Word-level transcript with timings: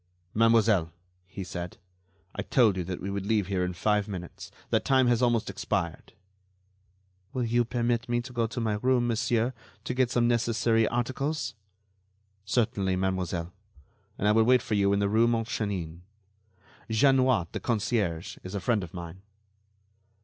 "Mademoiselle," 0.33 0.91
he 1.27 1.43
said, 1.43 1.77
"I 2.33 2.41
told 2.41 2.75
you 2.75 2.83
that 2.85 2.99
we 2.99 3.11
would 3.11 3.27
leave 3.27 3.45
here 3.45 3.63
in 3.63 3.73
five 3.73 4.07
minutes. 4.07 4.49
That 4.71 4.83
time 4.83 5.05
has 5.05 5.21
almost 5.21 5.47
expired." 5.47 6.13
"Will 7.33 7.43
you 7.45 7.63
permit 7.63 8.09
me 8.09 8.19
to 8.21 8.33
go 8.33 8.47
to 8.47 8.59
my 8.59 8.79
room, 8.81 9.05
monsieur, 9.05 9.53
to 9.83 9.93
get 9.93 10.09
some 10.09 10.27
necessary 10.27 10.87
articles?" 10.87 11.53
"Certainly, 12.45 12.95
mademoiselle; 12.95 13.53
and 14.17 14.27
I 14.27 14.31
will 14.31 14.43
wait 14.43 14.63
for 14.63 14.73
you 14.73 14.91
in 14.91 14.97
the 14.97 15.07
rue 15.07 15.27
Montchanin. 15.27 16.01
Jeanniot, 16.89 17.51
the 17.51 17.59
concierge, 17.59 18.39
is 18.41 18.55
a 18.55 18.59
friend 18.59 18.83
of 18.83 18.95
mine." 18.95 19.21